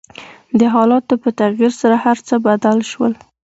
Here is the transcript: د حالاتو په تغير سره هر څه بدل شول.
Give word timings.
د 0.59 0.61
حالاتو 0.73 1.13
په 1.23 1.29
تغير 1.39 1.73
سره 1.81 1.95
هر 2.05 2.17
څه 2.27 2.35
بدل 2.47 2.77
شول. 2.91 3.13